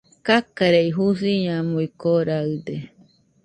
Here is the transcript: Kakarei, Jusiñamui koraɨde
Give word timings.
Kakarei, 0.25 0.89
Jusiñamui 0.95 1.87
koraɨde 2.01 2.75